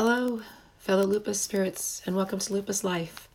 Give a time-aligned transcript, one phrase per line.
[0.00, 0.42] Hello,
[0.78, 3.28] fellow lupus spirits, and welcome to Lupus Life.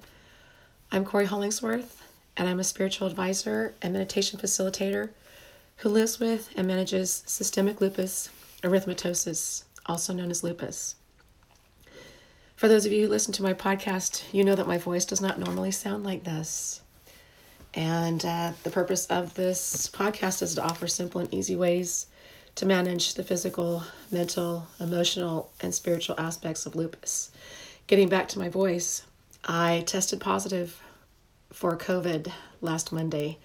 [0.94, 2.02] I'm Cory Hollingsworth,
[2.38, 5.10] and I'm a spiritual advisor and meditation facilitator
[5.76, 8.30] who lives with and manages systemic lupus
[8.62, 10.96] erythematosus, also known as lupus.
[12.56, 15.20] For those of you who listen to my podcast, you know that my voice does
[15.20, 16.80] not normally sound like this.
[17.74, 22.06] And uh, the purpose of this podcast is to offer simple and easy ways
[22.56, 27.32] to manage the physical, mental, emotional, and spiritual aspects of lupus.
[27.88, 29.04] Getting back to my voice,
[29.44, 30.80] I tested positive
[31.52, 32.32] for COVID
[32.62, 33.40] last Monday.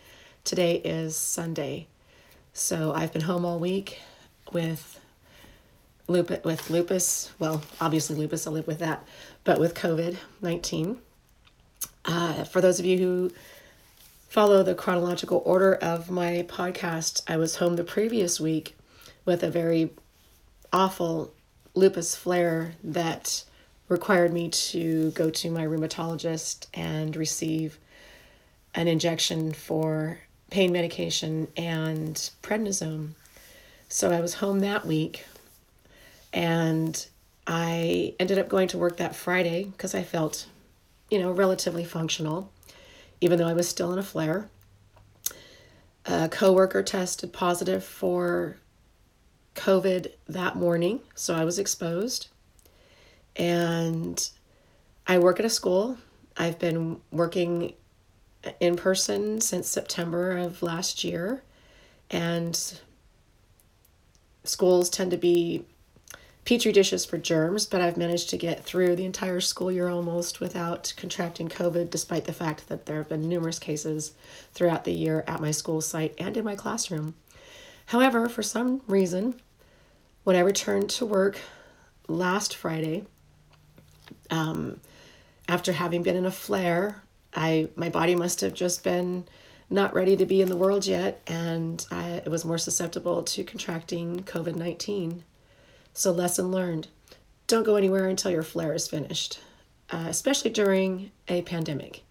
[0.44, 1.86] Today is Sunday.
[2.52, 4.00] So I've been home all week
[4.52, 5.00] with
[6.06, 9.06] lupus with lupus, well, obviously lupus, I live with that,
[9.44, 10.96] but with COVID-19.
[12.04, 13.32] Uh, for those of you who
[14.28, 18.74] follow the chronological order of my podcast, I was home the previous week
[19.28, 19.90] with a very
[20.72, 21.34] awful
[21.74, 23.44] lupus flare that
[23.90, 27.78] required me to go to my rheumatologist and receive
[28.74, 30.18] an injection for
[30.50, 33.10] pain medication and prednisone.
[33.90, 35.26] So I was home that week
[36.32, 37.06] and
[37.46, 40.46] I ended up going to work that Friday because I felt,
[41.10, 42.50] you know, relatively functional,
[43.20, 44.48] even though I was still in a flare.
[46.06, 48.56] A coworker tested positive for
[49.58, 52.28] COVID that morning, so I was exposed.
[53.36, 54.28] And
[55.06, 55.98] I work at a school.
[56.36, 57.74] I've been working
[58.60, 61.42] in person since September of last year.
[62.10, 62.80] And
[64.44, 65.64] schools tend to be
[66.44, 70.40] petri dishes for germs, but I've managed to get through the entire school year almost
[70.40, 74.12] without contracting COVID, despite the fact that there have been numerous cases
[74.54, 77.16] throughout the year at my school site and in my classroom.
[77.86, 79.34] However, for some reason,
[80.24, 81.38] when I returned to work
[82.06, 83.04] last Friday,
[84.30, 84.80] um,
[85.48, 87.02] after having been in a flare,
[87.34, 89.24] I my body must have just been
[89.70, 93.44] not ready to be in the world yet, and I it was more susceptible to
[93.44, 95.24] contracting COVID nineteen.
[95.94, 96.88] So lesson learned:
[97.46, 99.40] don't go anywhere until your flare is finished,
[99.90, 102.02] uh, especially during a pandemic.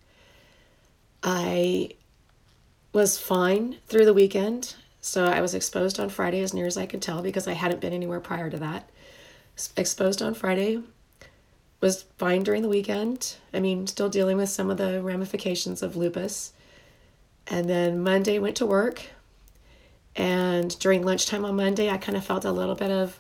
[1.24, 1.92] I
[2.94, 4.76] was fine through the weekend.
[5.08, 7.80] So I was exposed on Friday as near as I could tell because I hadn't
[7.80, 8.90] been anywhere prior to that.
[9.78, 10.82] Exposed on Friday,
[11.80, 13.36] was fine during the weekend.
[13.54, 16.52] I mean, still dealing with some of the ramifications of lupus.
[17.48, 19.02] And then Monday went to work.
[20.16, 23.20] And during lunchtime on Monday, I kind of felt a little bit of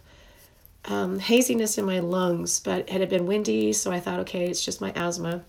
[0.86, 4.64] um, haziness in my lungs, but it had been windy, so I thought, okay, it's
[4.64, 5.44] just my asthma.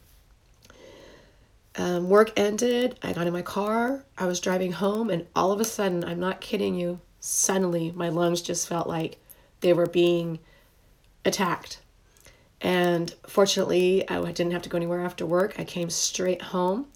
[1.79, 2.99] Um, work ended.
[3.03, 4.05] I got in my car.
[4.19, 8.09] I was driving home, and all of a sudden, I'm not kidding you, suddenly my
[8.09, 9.19] lungs just felt like
[9.61, 10.41] they were being
[11.25, 11.81] attacked.
[12.61, 15.55] And fortunately, I didn't have to go anywhere after work.
[15.57, 16.89] I came straight home,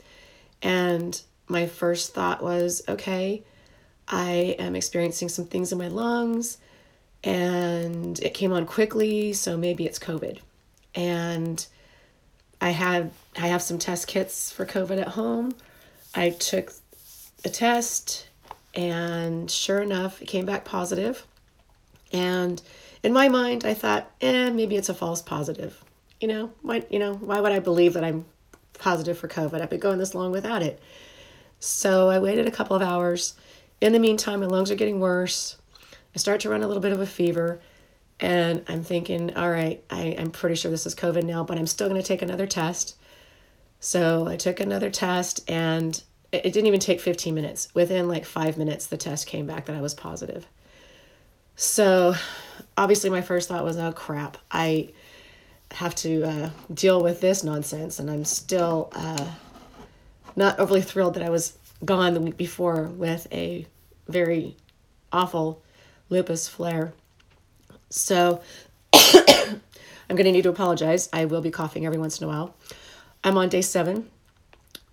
[0.60, 3.44] and my first thought was okay,
[4.08, 6.58] I am experiencing some things in my lungs,
[7.22, 10.40] and it came on quickly, so maybe it's COVID.
[10.96, 11.64] And
[12.62, 15.52] I had I have some test kits for COVID at home.
[16.14, 16.72] I took
[17.44, 18.28] a test
[18.72, 21.26] and sure enough, it came back positive.
[22.12, 22.62] And
[23.02, 25.82] in my mind, I thought, eh, maybe it's a false positive.
[26.20, 28.26] You know, why you know, why would I believe that I'm
[28.78, 29.60] positive for COVID?
[29.60, 30.80] I've been going this long without it.
[31.58, 33.34] So I waited a couple of hours.
[33.80, 35.56] In the meantime, my lungs are getting worse.
[36.14, 37.60] I start to run a little bit of a fever.
[38.20, 41.66] And I'm thinking, all right, I, I'm pretty sure this is COVID now, but I'm
[41.66, 42.96] still going to take another test.
[43.80, 46.00] So I took another test and
[46.30, 47.68] it, it didn't even take 15 minutes.
[47.74, 50.46] Within like five minutes, the test came back that I was positive.
[51.56, 52.14] So
[52.76, 54.90] obviously, my first thought was, oh crap, I
[55.72, 57.98] have to uh, deal with this nonsense.
[57.98, 59.32] And I'm still uh,
[60.36, 63.66] not overly thrilled that I was gone the week before with a
[64.08, 64.56] very
[65.12, 65.62] awful
[66.08, 66.92] lupus flare.
[67.92, 68.40] So
[68.92, 69.60] I'm
[70.08, 71.08] going to need to apologize.
[71.12, 72.54] I will be coughing every once in a while.
[73.24, 74.10] I'm on day seven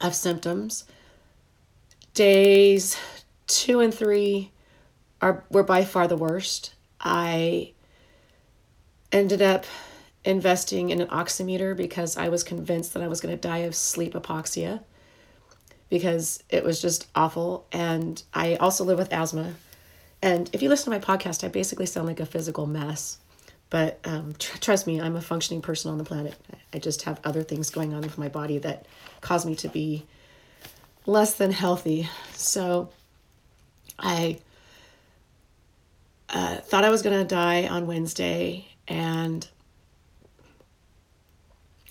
[0.01, 0.85] of symptoms.
[2.13, 2.97] Days
[3.47, 4.51] two and three
[5.21, 6.73] are were by far the worst.
[6.99, 7.73] I
[9.11, 9.65] ended up
[10.23, 13.73] investing in an oximeter because I was convinced that I was going to die of
[13.75, 14.83] sleep apoxia
[15.89, 17.65] because it was just awful.
[17.71, 19.53] And I also live with asthma.
[20.21, 23.17] And if you listen to my podcast, I basically sound like a physical mess.
[23.69, 26.35] But um, tr- trust me, I'm a functioning person on the planet.
[26.73, 28.85] I just have other things going on with my body that
[29.21, 30.05] cause me to be
[31.05, 32.09] less than healthy.
[32.33, 32.89] So
[33.97, 34.39] I
[36.29, 39.47] uh, thought I was going to die on Wednesday, and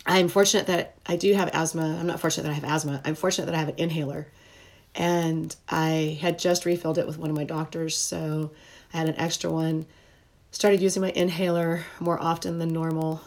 [0.07, 1.99] I'm fortunate that I do have asthma.
[1.99, 3.01] I'm not fortunate that I have asthma.
[3.05, 4.29] I'm fortunate that I have an inhaler.
[4.99, 8.51] And I had just refilled it with one of my doctors, so
[8.93, 9.87] I had an extra one.
[10.51, 13.23] Started using my inhaler more often than normal.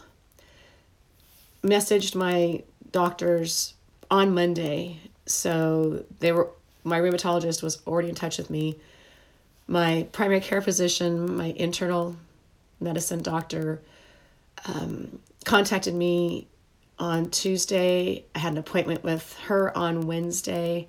[1.62, 3.72] Messaged my doctors
[4.10, 6.50] on Monday, so they were
[6.84, 8.76] my rheumatologist was already in touch with me.
[9.66, 12.16] My primary care physician, my internal
[12.80, 13.80] medicine doctor,
[14.66, 16.48] um, contacted me
[16.98, 18.24] on Tuesday.
[18.34, 20.88] I had an appointment with her on Wednesday,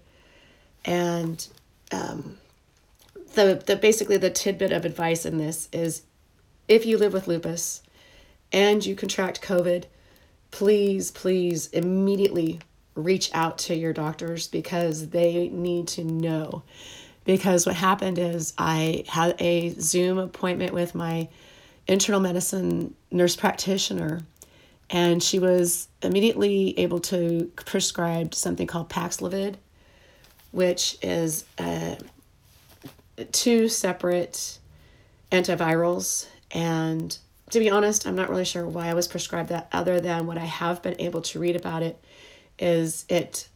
[0.85, 1.47] and
[1.91, 2.37] um,
[3.33, 6.03] the the basically the tidbit of advice in this is,
[6.67, 7.81] if you live with lupus,
[8.51, 9.85] and you contract COVID,
[10.51, 12.59] please please immediately
[12.95, 16.63] reach out to your doctors because they need to know.
[17.25, 21.29] Because what happened is I had a Zoom appointment with my
[21.87, 24.21] internal medicine nurse practitioner
[24.89, 29.55] and she was immediately able to prescribe something called Paxlovid,
[30.53, 31.95] which is uh,
[33.31, 34.59] two separate
[35.31, 36.27] antivirals.
[36.51, 37.17] And
[37.49, 40.37] to be honest, I'm not really sure why I was prescribed that, other than what
[40.37, 41.99] I have been able to read about it,
[42.59, 43.49] is it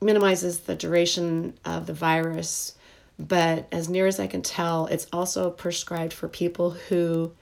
[0.00, 2.76] minimizes the duration of the virus.
[3.18, 7.32] But as near as I can tell, it's also prescribed for people who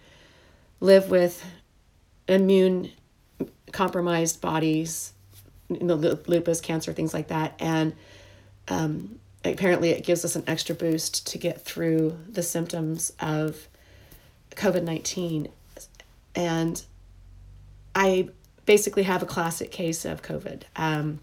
[0.80, 1.44] live with
[2.26, 2.92] immune
[3.72, 5.12] compromised bodies,
[5.68, 7.56] you know, lupus, cancer, things like that.
[7.58, 7.94] And
[8.68, 13.68] um, apparently, it gives us an extra boost to get through the symptoms of
[14.52, 15.48] COVID 19.
[16.34, 16.82] And
[17.94, 18.28] I
[18.66, 21.20] basically have a classic case of COVID um,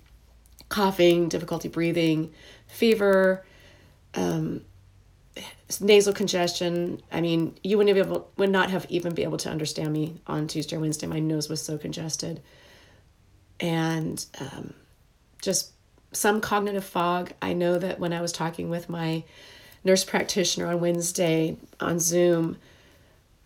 [0.70, 2.32] coughing, difficulty breathing,
[2.68, 3.46] fever.
[4.16, 4.62] Um,
[5.82, 7.02] nasal congestion.
[7.12, 10.22] I mean, you wouldn't be able, would not have even be able to understand me
[10.28, 11.08] on Tuesday or Wednesday.
[11.08, 12.42] My nose was so congested,
[13.60, 14.74] and um,
[15.42, 15.73] just
[16.14, 17.34] some cognitive fog.
[17.42, 19.24] I know that when I was talking with my
[19.84, 22.58] nurse practitioner on Wednesday on Zoom,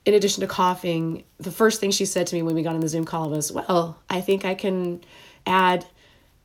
[0.05, 2.81] in addition to coughing, the first thing she said to me when we got on
[2.81, 5.03] the Zoom call was, "Well, I think I can
[5.45, 5.85] add."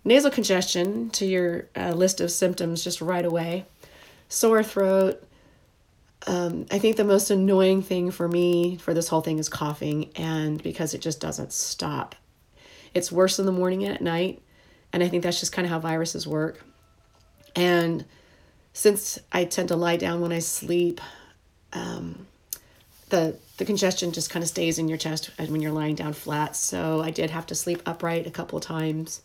[0.05, 3.67] Nasal congestion to your uh, list of symptoms just right away
[4.33, 5.23] sore throat,
[6.27, 10.11] um, I think the most annoying thing for me for this whole thing is coughing,
[10.17, 12.15] and because it just doesn't stop.
[12.95, 14.43] It's worse in the morning and at night,
[14.93, 16.65] and I think that's just kind of how viruses work.
[17.55, 18.05] And
[18.73, 21.01] since I tend to lie down when I sleep,
[21.73, 22.27] um,
[23.09, 26.57] the the congestion just kind of stays in your chest when you're lying down flat.
[26.57, 29.21] So I did have to sleep upright a couple times.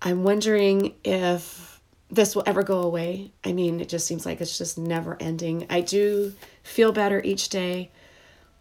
[0.00, 3.32] I'm wondering if this will ever go away.
[3.44, 5.66] I mean, it just seems like it's just never ending.
[5.68, 6.32] I do
[6.62, 7.90] feel better each day,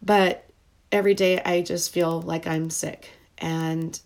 [0.02, 0.50] but
[0.92, 3.12] every day I just feel like I'm sick.
[3.38, 4.00] And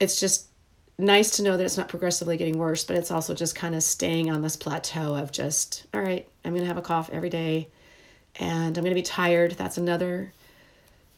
[0.00, 0.46] it's just
[0.98, 3.82] nice to know that it's not progressively getting worse, but it's also just kind of
[3.82, 7.30] staying on this plateau of just, all right, I'm going to have a cough every
[7.30, 7.68] day
[8.36, 9.52] and I'm going to be tired.
[9.52, 10.32] That's another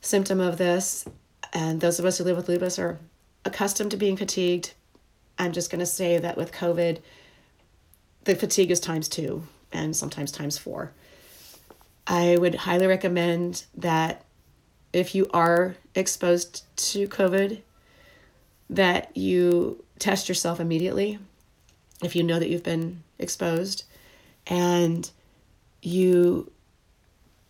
[0.00, 1.06] symptom of this.
[1.52, 2.98] And those of us who live with lupus are
[3.44, 4.74] accustomed to being fatigued,
[5.38, 7.00] I'm just going to say that with COVID,
[8.24, 9.42] the fatigue is times two
[9.72, 10.92] and sometimes times four.
[12.06, 14.24] I would highly recommend that
[14.92, 17.60] if you are exposed to COVID,
[18.72, 21.18] that you test yourself immediately
[22.02, 23.84] if you know that you've been exposed
[24.46, 25.10] and
[25.82, 26.50] you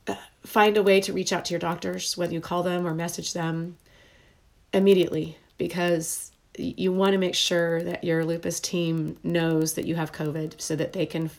[0.06, 0.14] uh,
[0.44, 3.32] find a way to reach out to your doctors, whether you call them or message
[3.32, 3.76] them
[4.72, 10.12] immediately, because you want to make sure that your lupus team knows that you have
[10.12, 11.30] COVID so that they can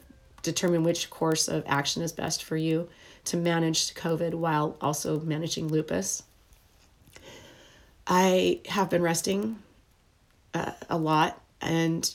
[0.41, 2.89] determine which course of action is best for you
[3.25, 6.23] to manage COVID while also managing lupus.
[8.07, 9.59] I have been resting
[10.53, 12.11] uh, a lot and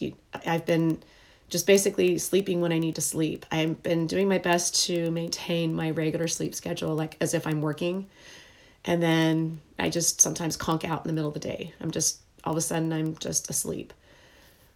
[0.46, 1.02] I've been
[1.48, 3.46] just basically sleeping when I need to sleep.
[3.50, 7.62] I've been doing my best to maintain my regular sleep schedule, like as if I'm
[7.62, 8.06] working.
[8.84, 11.72] And then I just sometimes conk out in the middle of the day.
[11.80, 13.92] I'm just all of a sudden I'm just asleep,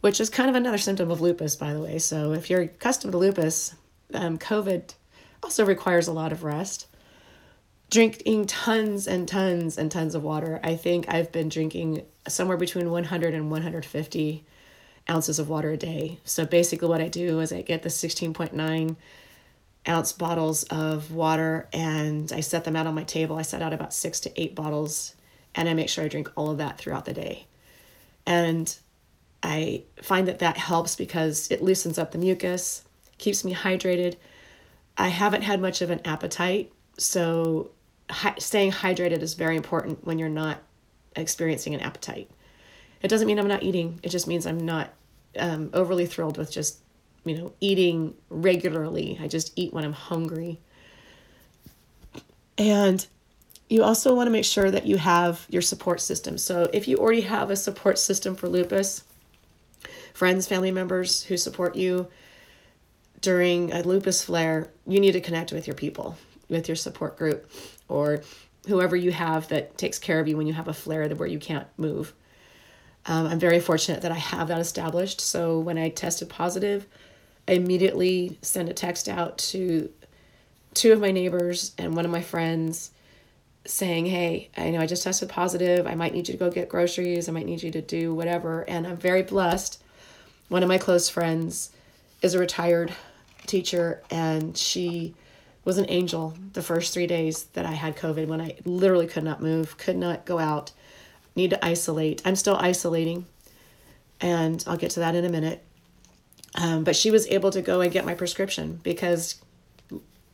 [0.00, 1.98] which is kind of another symptom of lupus, by the way.
[1.98, 3.74] So if you're accustomed to lupus,
[4.14, 4.94] um, COVID
[5.42, 6.86] also requires a lot of rest.
[7.92, 10.58] Drinking tons and tons and tons of water.
[10.64, 14.44] I think I've been drinking somewhere between 100 and 150
[15.10, 16.18] ounces of water a day.
[16.24, 18.96] So basically, what I do is I get the 16.9
[19.86, 23.36] ounce bottles of water and I set them out on my table.
[23.36, 25.14] I set out about six to eight bottles
[25.54, 27.44] and I make sure I drink all of that throughout the day.
[28.24, 28.74] And
[29.42, 32.84] I find that that helps because it loosens up the mucus,
[33.18, 34.16] keeps me hydrated.
[34.96, 37.70] I haven't had much of an appetite, so
[38.12, 40.58] hi- staying hydrated is very important when you're not
[41.16, 42.30] experiencing an appetite.
[43.02, 43.98] It doesn't mean I'm not eating.
[44.02, 44.92] It just means I'm not
[45.38, 46.78] um, overly thrilled with just,
[47.24, 49.18] you know, eating regularly.
[49.20, 50.60] I just eat when I'm hungry.
[52.58, 53.04] And
[53.68, 56.38] you also want to make sure that you have your support system.
[56.38, 59.02] So if you already have a support system for lupus,
[60.12, 62.08] friends, family members who support you
[63.20, 66.18] during a lupus flare, you need to connect with your people,
[66.52, 67.50] with your support group,
[67.88, 68.22] or
[68.68, 71.38] whoever you have that takes care of you when you have a flare where you
[71.38, 72.14] can't move.
[73.06, 75.20] Um, I'm very fortunate that I have that established.
[75.20, 76.86] So when I tested positive,
[77.48, 79.90] I immediately sent a text out to
[80.74, 82.92] two of my neighbors and one of my friends
[83.66, 85.86] saying, Hey, I know I just tested positive.
[85.86, 87.28] I might need you to go get groceries.
[87.28, 88.62] I might need you to do whatever.
[88.62, 89.82] And I'm very blessed.
[90.48, 91.70] One of my close friends
[92.22, 92.92] is a retired
[93.46, 95.14] teacher and she
[95.64, 99.24] was an angel the first three days that I had COVID when I literally could
[99.24, 100.72] not move, could not go out,
[101.36, 102.22] need to isolate.
[102.24, 103.26] I'm still isolating,
[104.20, 105.64] and I'll get to that in a minute.
[106.54, 109.40] Um, but she was able to go and get my prescription because,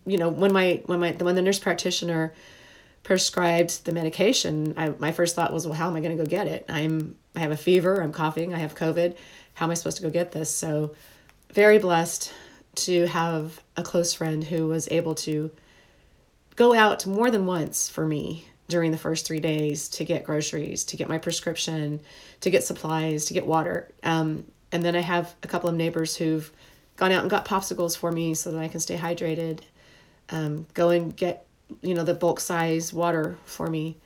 [0.06, 2.32] you know, when my when my when the nurse practitioner
[3.04, 6.28] prescribed the medication, I, my first thought was, well, how am I going to go
[6.28, 6.64] get it?
[6.68, 9.16] I'm I have a fever, I'm coughing, I have COVID.
[9.54, 10.54] How am I supposed to go get this?
[10.54, 10.94] So,
[11.52, 12.32] very blessed
[12.78, 15.50] to have a close friend who was able to
[16.56, 20.84] go out more than once for me during the first three days to get groceries,
[20.84, 22.00] to get my prescription,
[22.40, 23.90] to get supplies, to get water.
[24.02, 26.50] Um, and then I have a couple of neighbors who've
[26.96, 29.60] gone out and got popsicles for me so that I can stay hydrated.
[30.30, 31.46] Um, go and get,
[31.80, 33.96] you know, the bulk size water for me.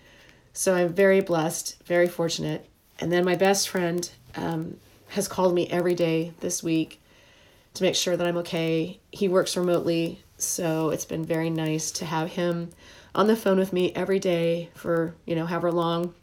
[0.52, 2.68] So I'm very blessed, very fortunate.
[3.00, 4.76] And then my best friend um,
[5.08, 7.01] has called me every day this week
[7.74, 9.00] to make sure that I'm okay.
[9.10, 12.70] He works remotely, so it's been very nice to have him
[13.14, 16.14] on the phone with me every day for, you know, however long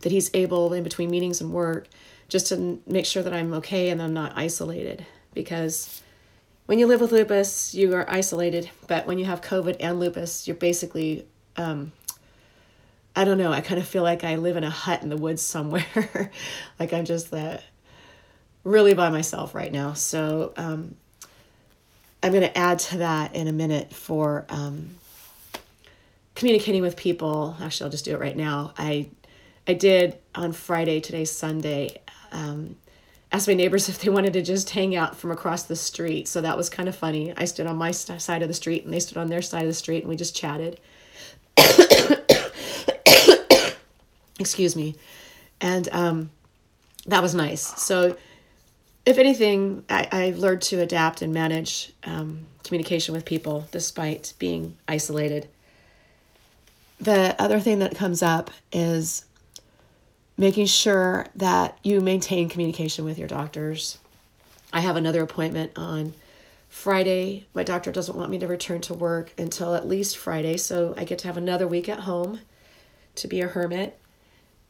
[0.00, 1.88] that he's able in between meetings and work
[2.28, 6.02] just to make sure that I'm okay and I'm not isolated because
[6.66, 10.46] when you live with lupus, you are isolated, but when you have COVID and lupus,
[10.46, 11.92] you're basically um,
[13.16, 15.16] I don't know, I kind of feel like I live in a hut in the
[15.16, 16.30] woods somewhere.
[16.80, 17.62] like I'm just that
[18.64, 19.92] really by myself right now.
[19.92, 20.96] So um,
[22.22, 24.90] I'm going to add to that in a minute for um,
[26.34, 27.56] communicating with people.
[27.60, 28.72] Actually, I'll just do it right now.
[28.76, 29.08] I
[29.66, 31.00] I did on Friday.
[31.00, 32.00] Today's Sunday.
[32.32, 32.76] Um,
[33.32, 36.26] asked my neighbors if they wanted to just hang out from across the street.
[36.28, 37.34] So that was kind of funny.
[37.36, 39.68] I stood on my side of the street and they stood on their side of
[39.68, 40.80] the street and we just chatted.
[44.38, 44.96] Excuse me.
[45.60, 46.30] And um,
[47.06, 47.62] that was nice.
[47.82, 48.16] So
[49.06, 54.76] if anything, I, I've learned to adapt and manage um, communication with people despite being
[54.88, 55.48] isolated.
[57.00, 59.26] The other thing that comes up is
[60.38, 63.98] making sure that you maintain communication with your doctors.
[64.72, 66.14] I have another appointment on
[66.68, 67.46] Friday.
[67.52, 71.04] My doctor doesn't want me to return to work until at least Friday, so I
[71.04, 72.40] get to have another week at home
[73.16, 73.98] to be a hermit.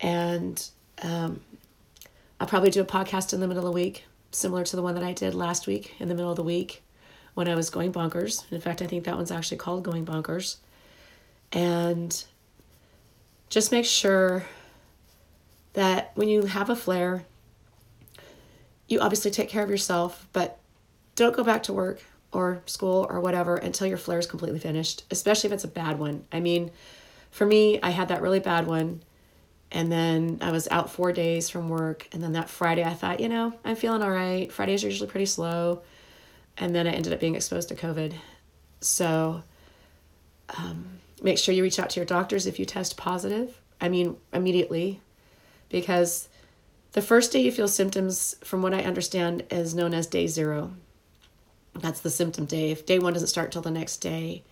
[0.00, 0.68] And
[1.02, 1.40] um,
[2.40, 4.94] I'll probably do a podcast in the middle of the week similar to the one
[4.94, 6.82] that I did last week in the middle of the week
[7.34, 8.50] when I was going bonkers.
[8.52, 10.56] In fact, I think that one's actually called Going Bonkers.
[11.52, 12.24] And
[13.48, 14.44] just make sure
[15.74, 17.24] that when you have a flare,
[18.88, 20.58] you obviously take care of yourself, but
[21.14, 25.04] don't go back to work or school or whatever until your flare is completely finished,
[25.10, 26.24] especially if it's a bad one.
[26.32, 26.70] I mean,
[27.30, 29.02] for me, I had that really bad one
[29.70, 32.08] and then I was out four days from work.
[32.12, 34.50] And then that Friday, I thought, you know, I'm feeling all right.
[34.52, 35.82] Fridays are usually pretty slow.
[36.56, 38.14] And then I ended up being exposed to COVID.
[38.80, 39.42] So
[40.56, 40.86] um,
[41.22, 43.60] make sure you reach out to your doctors if you test positive.
[43.80, 45.00] I mean, immediately,
[45.68, 46.28] because
[46.92, 50.74] the first day you feel symptoms, from what I understand, is known as day zero.
[51.74, 52.70] That's the symptom day.
[52.70, 54.44] If day one doesn't start till the next day,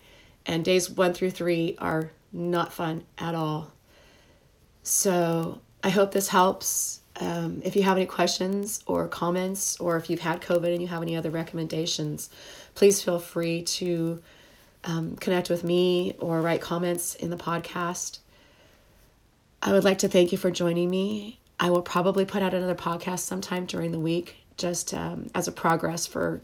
[0.45, 3.72] and days one through three are not fun at all.
[4.83, 6.99] So I hope this helps.
[7.19, 10.87] Um, if you have any questions or comments, or if you've had COVID and you
[10.87, 12.29] have any other recommendations,
[12.75, 14.21] please feel free to
[14.83, 18.19] um, connect with me or write comments in the podcast.
[19.61, 21.39] I would like to thank you for joining me.
[21.59, 25.51] I will probably put out another podcast sometime during the week, just um, as a
[25.51, 26.41] progress for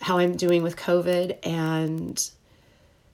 [0.00, 2.30] how I'm doing with COVID and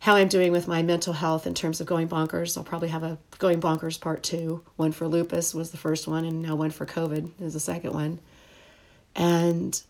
[0.04, 2.58] how I'm doing with my mental health in terms of going bonkers.
[2.58, 4.62] I'll probably have a going bonkers part two.
[4.76, 7.94] One for lupus was the first one, and now one for COVID is the second
[7.94, 8.20] one.
[9.16, 9.80] And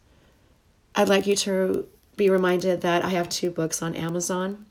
[0.94, 4.66] I'd like you to be reminded that I have two books on Amazon.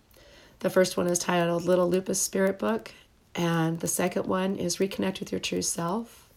[0.59, 2.93] The first one is titled Little Lupus Spirit Book,
[3.35, 6.29] and the second one is Reconnect with Your True Self.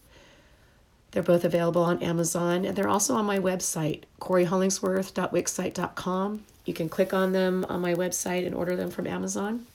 [1.11, 6.43] They're both available on Amazon and they're also on my website, CoryHollingsworth.wixsite.com.
[6.67, 9.65] You can click on them on my website and order them from Amazon.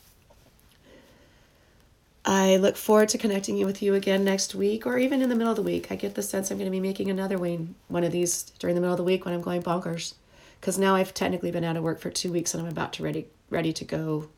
[2.22, 5.50] I look forward to connecting with you again next week or even in the middle
[5.50, 5.90] of the week.
[5.90, 8.74] I get the sense I'm going to be making another one, one of these during
[8.74, 10.14] the middle of the week when I'm going bonkers.
[10.60, 13.02] Because now I've technically been out of work for two weeks and I'm about to
[13.02, 14.28] ready ready to go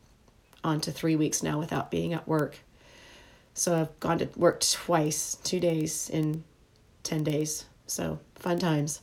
[0.63, 2.57] on to three weeks now without being at work.
[3.53, 6.45] So I've gone to work twice, two days in
[7.03, 7.65] 10 days.
[7.85, 9.01] So fun times.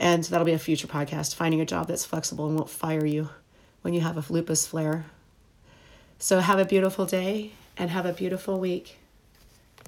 [0.00, 3.28] And that'll be a future podcast finding a job that's flexible and won't fire you
[3.82, 5.04] when you have a lupus flare.
[6.18, 8.99] So have a beautiful day and have a beautiful week.